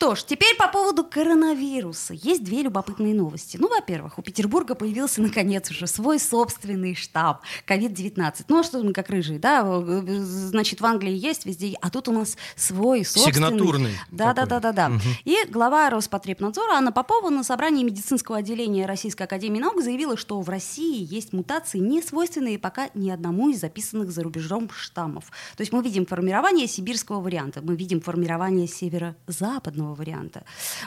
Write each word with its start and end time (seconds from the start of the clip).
Что 0.00 0.14
ж, 0.14 0.22
теперь 0.22 0.56
по 0.56 0.66
поводу 0.68 1.04
коронавируса. 1.04 2.14
Есть 2.14 2.42
две 2.42 2.62
любопытные 2.62 3.14
новости. 3.14 3.58
Ну, 3.60 3.68
во-первых, 3.68 4.18
у 4.18 4.22
Петербурга 4.22 4.74
появился 4.74 5.20
наконец 5.20 5.70
уже 5.70 5.86
свой 5.86 6.18
собственный 6.18 6.94
штаб 6.94 7.42
COVID-19. 7.68 8.46
Ну, 8.48 8.60
а 8.60 8.62
что 8.62 8.82
мы 8.82 8.94
как 8.94 9.10
рыжие, 9.10 9.38
да? 9.38 9.62
Значит, 9.62 10.80
в 10.80 10.86
Англии 10.86 11.12
есть 11.12 11.44
везде, 11.44 11.76
а 11.82 11.90
тут 11.90 12.08
у 12.08 12.12
нас 12.12 12.38
свой 12.56 13.04
собственный. 13.04 13.34
Сигнатурный. 13.34 13.90
Да, 14.10 14.32
да, 14.32 14.46
да, 14.46 14.58
да, 14.58 14.72
да. 14.72 14.90
И 15.24 15.36
глава 15.50 15.90
Роспотребнадзора 15.90 16.76
Анна 16.76 16.92
Попова 16.92 17.28
на 17.28 17.44
собрании 17.44 17.84
медицинского 17.84 18.38
отделения 18.38 18.86
Российской 18.86 19.24
Академии 19.24 19.60
Наук 19.60 19.82
заявила, 19.82 20.16
что 20.16 20.40
в 20.40 20.48
России 20.48 21.06
есть 21.14 21.34
мутации, 21.34 21.78
не 21.78 22.00
свойственные 22.00 22.58
пока 22.58 22.88
ни 22.94 23.10
одному 23.10 23.50
из 23.50 23.60
записанных 23.60 24.12
за 24.12 24.22
рубежом 24.22 24.70
штаммов. 24.70 25.26
То 25.58 25.60
есть 25.60 25.74
мы 25.74 25.82
видим 25.82 26.06
формирование 26.06 26.66
сибирского 26.68 27.20
варианта, 27.20 27.60
мы 27.60 27.76
видим 27.76 28.00
формирование 28.00 28.66
северо-западного 28.66 29.89
варианта. 29.94 30.44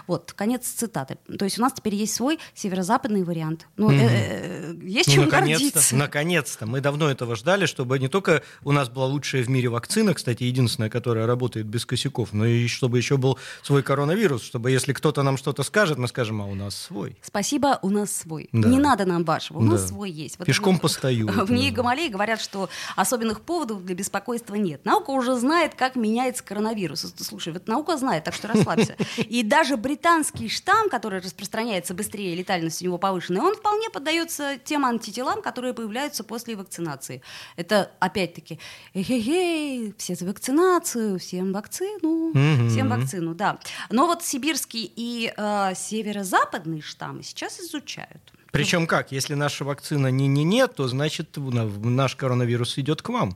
Вот, 0.07 0.33
конец 0.33 0.67
цитаты. 0.67 1.17
То 1.37 1.45
есть 1.45 1.59
у 1.59 1.61
нас 1.61 1.73
теперь 1.73 1.95
есть 1.95 2.13
свой 2.15 2.39
северо-западный 2.53 3.23
вариант. 3.23 3.67
Ну, 3.77 3.89
Мгм. 3.89 3.99
э, 3.99 4.07
э, 4.09 4.73
есть 4.83 5.07
Ну, 5.09 5.13
чем 5.13 5.25
наконец-то, 5.25 5.63
гордиться. 5.65 5.95
наконец-то. 5.95 6.65
Мы 6.65 6.81
давно 6.81 7.09
этого 7.09 7.35
ждали, 7.35 7.65
чтобы 7.65 7.99
не 7.99 8.07
только 8.07 8.43
у 8.63 8.71
нас 8.71 8.89
была 8.89 9.05
лучшая 9.05 9.43
в 9.43 9.49
мире 9.49 9.69
вакцина, 9.69 10.13
кстати, 10.13 10.43
единственная, 10.43 10.89
которая 10.89 11.25
работает 11.27 11.65
без 11.65 11.85
косяков, 11.85 12.33
но 12.33 12.45
и 12.45 12.67
чтобы 12.67 12.97
еще 12.97 13.17
был 13.17 13.37
свой 13.61 13.83
коронавирус, 13.83 14.43
чтобы 14.43 14.71
если 14.71 14.93
кто-то 14.93 15.23
нам 15.23 15.37
что-то 15.37 15.63
скажет, 15.63 15.97
мы 15.97 16.07
скажем, 16.07 16.41
а 16.41 16.45
у 16.45 16.55
нас 16.55 16.75
свой. 16.75 17.17
Спасибо, 17.21 17.79
у 17.81 17.89
нас 17.89 18.11
свой. 18.11 18.49
Да. 18.51 18.67
Не 18.69 18.79
надо 18.79 19.05
нам 19.05 19.23
вашего, 19.23 19.59
у 19.59 19.63
нас 19.63 19.81
Да. 19.81 19.87
свой 19.87 20.09
есть. 20.11 20.37
Вот 20.39 20.45
Пешком 20.47 20.75
это- 20.75 20.81
постою. 20.83 21.27
В 21.45 21.51
ней 21.51 21.71
Гамалеи 21.71 22.07
говорят, 22.09 22.41
что 22.41 22.69
особенных 22.95 23.41
поводов 23.41 23.83
для 23.85 23.95
беспокойства 23.95 24.55
нет. 24.55 24.85
Наука 24.85 25.11
уже 25.11 25.35
знает, 25.35 25.75
как 25.75 25.95
меняется 25.95 26.43
коронавирус. 26.43 27.13
Слушай, 27.17 27.53
вот 27.53 27.67
наука 27.67 27.97
знает, 27.97 28.23
так 28.23 28.33
что 28.33 28.47
расслабься. 28.47 28.92
И 29.17 29.43
даже 29.43 29.77
британский 29.77 30.49
штамм, 30.49 30.89
который 30.89 31.19
распространяется 31.19 31.93
быстрее, 31.93 32.35
летальность 32.35 32.81
у 32.81 32.85
него 32.85 32.97
повышенная, 32.97 33.41
он 33.41 33.55
вполне 33.55 33.89
поддается 33.89 34.57
тем 34.63 34.85
антителам, 34.85 35.41
которые 35.41 35.73
появляются 35.73 36.23
после 36.23 36.55
вакцинации. 36.55 37.21
Это 37.55 37.91
опять-таки, 37.99 38.59
эй 38.93 39.93
все 39.97 40.15
за 40.15 40.25
вакцинацию, 40.25 41.19
всем 41.19 41.53
вакцину, 41.53 42.31
всем 42.69 42.89
вакцину, 42.89 43.33
да. 43.35 43.59
Но 43.89 44.07
вот 44.07 44.23
сибирский 44.23 44.91
и 44.95 45.33
э, 45.35 45.73
северо-западный 45.75 46.81
штаммы 46.81 47.23
сейчас 47.23 47.59
изучают. 47.59 48.33
Причем 48.51 48.85
как? 48.85 49.11
Если 49.11 49.33
наша 49.33 49.65
вакцина 49.65 50.07
не-не-не, 50.07 50.67
то 50.67 50.87
значит 50.87 51.37
наш 51.37 52.15
коронавирус 52.15 52.77
идет 52.77 53.01
к 53.01 53.09
вам. 53.09 53.35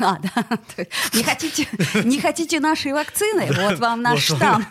А, 0.10 0.18
да. 0.18 0.46
Не 1.12 1.22
хотите, 1.22 1.68
не 2.04 2.20
хотите 2.20 2.58
нашей 2.58 2.92
вакцины? 2.92 3.48
Вот 3.52 3.78
вам 3.78 4.00
наш 4.00 4.24
штамм. 4.24 4.66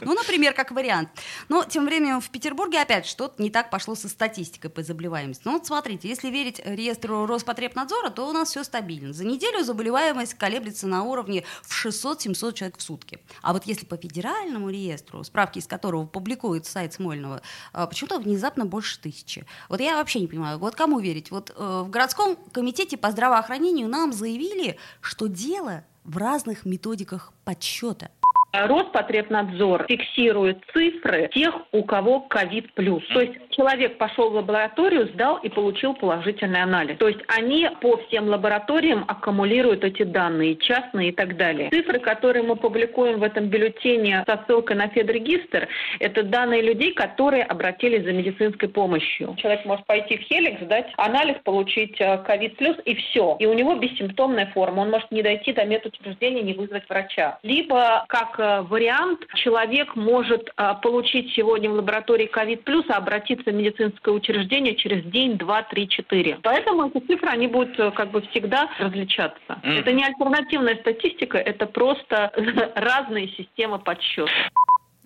Ну, 0.00 0.14
например, 0.14 0.52
как 0.52 0.72
вариант. 0.72 1.08
Но 1.48 1.64
тем 1.64 1.86
временем 1.86 2.20
в 2.20 2.28
Петербурге 2.28 2.82
опять 2.82 3.06
что-то 3.06 3.42
не 3.42 3.50
так 3.50 3.70
пошло 3.70 3.94
со 3.94 4.08
статистикой 4.08 4.70
по 4.70 4.82
заболеваемости. 4.82 5.42
Ну, 5.46 5.52
вот 5.52 5.66
смотрите, 5.66 6.08
если 6.08 6.28
верить 6.28 6.60
реестру 6.64 7.26
Роспотребнадзора, 7.26 8.10
то 8.10 8.28
у 8.28 8.32
нас 8.32 8.50
все 8.50 8.62
стабильно. 8.62 9.12
За 9.12 9.24
неделю 9.24 9.64
заболеваемость 9.64 10.34
колеблется 10.34 10.86
на 10.86 11.02
уровне 11.02 11.44
в 11.62 11.86
600-700 11.86 12.52
человек 12.52 12.78
в 12.78 12.82
сутки. 12.82 13.18
А 13.42 13.52
вот 13.52 13.64
если 13.64 13.86
по 13.86 13.96
федеральному 13.96 14.68
реестру, 14.68 15.24
справки 15.24 15.58
из 15.58 15.66
которого 15.66 16.06
публикует 16.06 16.66
сайт 16.66 16.92
Смольного, 16.92 17.40
а, 17.72 17.86
почему-то 17.86 18.18
внезапно 18.18 18.66
больше 18.66 19.00
тысячи. 19.00 19.46
Вот 19.68 19.80
я 19.80 19.96
вообще 19.96 20.20
не 20.20 20.26
понимаю, 20.26 20.58
вот 20.58 20.74
кому 20.74 21.00
верить? 21.00 21.30
Вот 21.30 21.52
э, 21.56 21.82
в 21.84 21.90
городском 21.90 22.36
комитете 22.52 22.96
по 22.96 23.10
здравоохранению 23.10 23.88
нам 23.88 24.12
заявили, 24.12 24.73
что 25.00 25.26
дело 25.26 25.84
в 26.04 26.16
разных 26.16 26.64
методиках 26.66 27.32
подсчета. 27.44 28.10
Роспотребнадзор 28.52 29.86
фиксирует 29.88 30.62
цифры 30.72 31.28
тех, 31.34 31.54
у 31.72 31.82
кого 31.82 32.20
ковид 32.20 32.72
плюс. 32.74 33.02
То 33.08 33.20
есть 33.20 33.34
человек 33.54 33.98
пошел 33.98 34.30
в 34.30 34.34
лабораторию, 34.34 35.08
сдал 35.08 35.38
и 35.38 35.48
получил 35.48 35.94
положительный 35.94 36.62
анализ. 36.62 36.98
То 36.98 37.08
есть 37.08 37.20
они 37.28 37.68
по 37.80 37.96
всем 38.06 38.28
лабораториям 38.28 39.04
аккумулируют 39.08 39.84
эти 39.84 40.02
данные, 40.02 40.56
частные 40.56 41.10
и 41.10 41.12
так 41.12 41.36
далее. 41.36 41.70
Цифры, 41.70 41.98
которые 41.98 42.42
мы 42.42 42.56
публикуем 42.56 43.20
в 43.20 43.22
этом 43.22 43.48
бюллетене 43.48 44.24
со 44.26 44.42
ссылкой 44.46 44.76
на 44.76 44.88
Федрегистр, 44.88 45.68
это 46.00 46.22
данные 46.22 46.62
людей, 46.62 46.92
которые 46.94 47.44
обратились 47.44 48.04
за 48.04 48.12
медицинской 48.12 48.68
помощью. 48.68 49.34
Человек 49.36 49.64
может 49.64 49.86
пойти 49.86 50.18
в 50.18 50.22
Хеликс, 50.22 50.62
сдать 50.62 50.92
анализ, 50.96 51.36
получить 51.44 52.00
э, 52.00 52.18
ковид 52.18 52.56
плюс 52.56 52.76
и 52.84 52.94
все. 52.94 53.36
И 53.38 53.46
у 53.46 53.54
него 53.54 53.76
бессимптомная 53.76 54.46
форма. 54.52 54.82
Он 54.82 54.90
может 54.90 55.10
не 55.10 55.22
дойти 55.22 55.52
до 55.52 55.64
медучреждения, 55.64 56.42
не 56.42 56.54
вызвать 56.54 56.88
врача. 56.88 57.38
Либо, 57.42 58.04
как 58.08 58.38
э, 58.38 58.62
вариант, 58.62 59.20
человек 59.34 59.94
может 59.96 60.50
э, 60.56 60.74
получить 60.82 61.32
сегодня 61.34 61.70
в 61.70 61.74
лаборатории 61.74 62.26
ковид 62.26 62.64
плюс, 62.64 62.84
а 62.88 62.96
обратиться 62.96 63.43
в 63.50 63.54
медицинское 63.54 64.10
учреждение 64.12 64.76
через 64.76 65.04
день, 65.04 65.38
два, 65.38 65.62
три, 65.62 65.88
четыре. 65.88 66.38
Поэтому 66.42 66.88
эти 66.88 67.04
цифры, 67.06 67.28
они 67.28 67.46
будут 67.46 67.78
э, 67.78 67.90
как 67.92 68.10
бы 68.10 68.22
всегда 68.22 68.68
различаться. 68.78 69.60
Это 69.62 69.92
не 69.92 70.04
альтернативная 70.04 70.76
статистика, 70.76 71.38
это 71.38 71.66
просто 71.66 72.32
разные 72.74 73.28
системы 73.28 73.78
подсчета. 73.78 74.30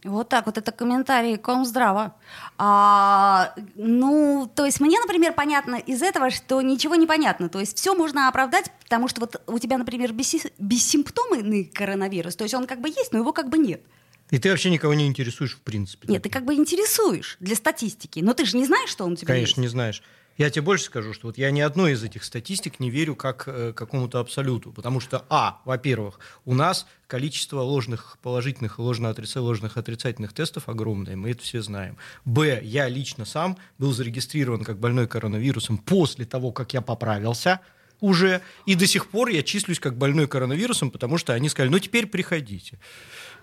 Вот 0.05 0.29
так 0.29 0.47
вот, 0.47 0.57
это 0.57 0.71
комментарий 0.71 1.37
Комздрава. 1.37 2.15
А, 2.57 3.53
ну, 3.75 4.49
то 4.55 4.65
есть 4.65 4.81
мне, 4.81 4.99
например, 5.01 5.33
понятно 5.33 5.75
из 5.75 6.03
этого, 6.03 6.31
что 6.31 6.63
ничего 6.63 6.95
не 6.95 7.07
понятно. 7.07 7.49
То 7.49 7.59
есть 7.59 7.77
все 7.77 7.95
можно 7.95 8.29
оправдать, 8.29 8.71
потому 8.85 9.09
что 9.09 9.21
вот 9.21 9.43
у 9.49 9.59
тебя, 9.59 9.77
например, 9.77 10.13
бесси- 10.13 10.53
бессимптомный 10.59 11.65
коронавирус, 11.65 12.37
то 12.37 12.45
есть 12.45 12.55
он 12.55 12.67
как 12.67 12.81
бы 12.81 12.89
есть, 12.89 13.13
но 13.13 13.19
его 13.19 13.33
как 13.33 13.49
бы 13.49 13.59
нет. 13.59 13.83
И 14.31 14.39
ты 14.39 14.51
вообще 14.51 14.71
никого 14.71 14.95
не 14.95 15.07
интересуешь 15.07 15.55
в 15.55 15.61
принципе. 15.61 16.09
Нет, 16.09 16.23
ты 16.23 16.29
как 16.29 16.45
бы 16.45 16.55
интересуешь 16.55 17.37
для 17.41 17.57
статистики, 17.57 18.21
но 18.21 18.35
ты 18.35 18.45
же 18.45 18.57
не 18.57 18.67
знаешь, 18.67 18.91
что 18.91 19.05
он 19.05 19.13
у 19.13 19.17
тебя 19.17 19.29
Конечно, 19.29 19.61
не 19.61 19.67
есть. 19.67 19.73
знаешь. 19.73 20.03
Я 20.37 20.51
тебе 20.51 20.63
больше 20.63 20.85
скажу, 20.85 21.13
что 21.15 21.27
вот 21.27 21.37
я 21.37 21.51
ни 21.51 21.61
одной 21.61 21.95
из 21.95 22.05
этих 22.05 22.23
статистик 22.23 22.79
не 22.79 22.91
верю 22.91 23.17
как 23.17 23.45
э, 23.49 23.73
какому-то 23.73 24.21
абсолюту, 24.21 24.71
потому 24.71 25.01
что, 25.01 25.25
а, 25.31 25.61
во-первых, 25.65 26.21
у 26.45 26.55
нас 26.55 26.87
количество 27.09 27.61
ложных 27.61 28.19
положительных 28.23 28.79
и 28.79 28.83
ложно 28.83 29.09
отрица- 29.09 29.41
ложных 29.41 29.77
отрицательных 29.77 30.33
тестов 30.33 30.69
огромное, 30.69 31.17
мы 31.17 31.33
это 31.33 31.43
все 31.43 31.61
знаем. 31.61 31.97
Б, 32.25 32.61
я 32.63 32.89
лично 32.89 33.25
сам 33.25 33.59
был 33.79 33.93
зарегистрирован 33.93 34.63
как 34.63 34.79
больной 34.79 35.09
коронавирусом 35.09 35.77
после 35.77 36.25
того, 36.25 36.53
как 36.53 36.73
я 36.73 36.83
поправился 36.83 37.59
уже, 37.99 38.41
и 38.65 38.77
до 38.77 38.87
сих 38.87 39.09
пор 39.09 39.31
я 39.31 39.43
числюсь 39.43 39.81
как 39.81 39.97
больной 39.99 40.29
коронавирусом, 40.29 40.93
потому 40.93 41.19
что 41.19 41.33
они 41.33 41.49
сказали, 41.49 41.73
ну 41.73 41.81
теперь 41.81 42.07
приходите. 42.07 42.79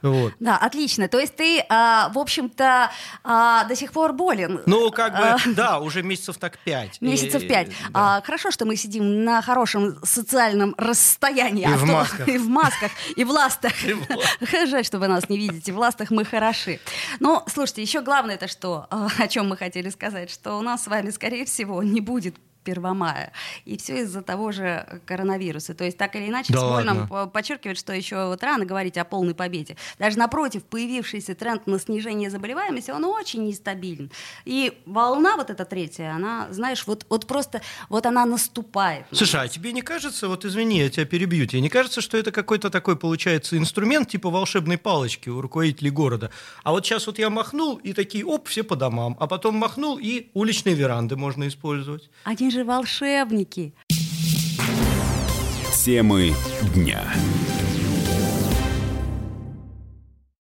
Вот. 0.01 0.33
Да, 0.39 0.57
отлично. 0.57 1.07
То 1.07 1.19
есть 1.19 1.35
ты, 1.35 1.65
а, 1.69 2.09
в 2.09 2.17
общем-то, 2.19 2.91
а, 3.23 3.63
до 3.65 3.75
сих 3.75 3.91
пор 3.91 4.13
болен. 4.13 4.61
Ну, 4.65 4.91
как 4.91 5.13
А, 5.15 5.37
бы, 5.45 5.53
да, 5.55 5.79
уже 5.79 6.03
месяцев 6.03 6.37
так 6.37 6.57
пять. 6.59 7.01
Месяцев 7.01 7.47
пять. 7.47 7.69
да. 7.91 8.17
А, 8.17 8.21
хорошо, 8.21 8.51
что 8.51 8.65
мы 8.65 8.75
сидим 8.75 9.23
на 9.23 9.41
хорошем 9.41 9.97
социальном 10.03 10.75
расстоянии. 10.77 11.63
И 11.63 11.73
а 11.73 11.77
в 11.77 11.81
то- 11.81 11.85
масках. 11.87 12.27
И 12.35 12.37
в 12.37 12.47
масках, 12.47 12.91
и 13.15 13.23
в 13.23 13.29
ластах. 13.31 13.73
Жаль, 14.67 14.85
что 14.85 14.99
вы 14.99 15.07
нас 15.07 15.29
не 15.29 15.37
видите. 15.37 15.71
В 15.73 15.77
ластах 15.79 16.11
мы 16.11 16.25
хороши. 16.25 16.79
Но, 17.19 17.43
слушайте, 17.47 17.81
еще 17.81 18.01
главное 18.01 18.35
это 18.35 18.47
что, 18.47 18.87
а, 18.89 19.07
о 19.17 19.27
чем 19.27 19.49
мы 19.49 19.57
хотели 19.57 19.89
сказать, 19.89 20.29
что 20.31 20.57
у 20.57 20.61
нас 20.61 20.83
с 20.83 20.87
вами, 20.87 21.09
скорее 21.09 21.45
всего, 21.45 21.81
не 21.83 22.01
будет 22.01 22.35
1 22.65 22.95
мая. 22.95 23.31
И 23.65 23.77
все 23.77 24.01
из-за 24.01 24.21
того 24.21 24.51
же 24.51 25.01
коронавируса. 25.05 25.73
То 25.73 25.83
есть 25.83 25.97
так 25.97 26.15
или 26.15 26.27
иначе, 26.29 26.53
Да 26.53 26.59
Смоль 26.59 26.83
нам 26.83 27.29
подчеркивает, 27.29 27.77
что 27.77 27.93
еще 27.93 28.27
вот 28.27 28.43
рано 28.43 28.65
говорить 28.65 28.97
о 28.97 29.05
полной 29.05 29.35
победе. 29.35 29.77
Даже 29.99 30.17
напротив, 30.17 30.63
появившийся 30.63 31.35
тренд 31.35 31.67
на 31.67 31.79
снижение 31.79 32.29
заболеваемости, 32.29 32.91
он 32.91 33.05
очень 33.05 33.45
нестабилен. 33.45 34.11
И 34.45 34.77
волна 34.85 35.35
вот 35.37 35.49
эта 35.49 35.65
третья, 35.65 36.11
она, 36.11 36.47
знаешь, 36.51 36.85
вот, 36.87 37.05
вот 37.09 37.27
просто, 37.27 37.61
вот 37.89 38.05
она 38.05 38.25
наступает. 38.25 39.05
Слушай, 39.11 39.41
а 39.41 39.47
тебе 39.47 39.71
не 39.71 39.81
кажется, 39.81 40.27
вот 40.27 40.45
извини, 40.45 40.79
я 40.79 40.89
тебя 40.89 41.05
перебью, 41.05 41.45
тебе 41.45 41.61
не 41.61 41.69
кажется, 41.69 42.01
что 42.01 42.17
это 42.17 42.31
какой-то 42.31 42.69
такой, 42.69 42.95
получается, 42.95 43.57
инструмент 43.57 44.09
типа 44.09 44.29
волшебной 44.29 44.77
палочки 44.77 45.29
у 45.29 45.41
руководителей 45.41 45.91
города? 45.91 46.31
А 46.63 46.71
вот 46.71 46.85
сейчас 46.85 47.07
вот 47.07 47.19
я 47.19 47.29
махнул, 47.29 47.75
и 47.77 47.93
такие, 47.93 48.25
оп, 48.25 48.47
все 48.47 48.63
по 48.63 48.75
домам, 48.75 49.15
а 49.19 49.27
потом 49.27 49.55
махнул, 49.55 49.97
и 49.97 50.29
уличные 50.33 50.75
веранды 50.75 51.15
можно 51.15 51.47
использовать. 51.47 52.09
Они 52.23 52.49
же 52.55 52.63
волшебники. 52.63 53.73
Темы 55.83 56.33
дня. 56.73 57.13